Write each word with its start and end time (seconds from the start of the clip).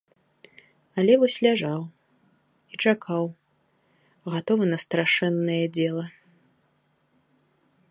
Але 1.01 1.13
вось 1.23 1.35
ляжаў 1.45 1.81
і 2.75 2.79
чакаў, 2.83 3.23
гатовы 4.33 4.63
на 4.73 4.77
страшэннае 4.87 5.61
дзела. 5.79 6.05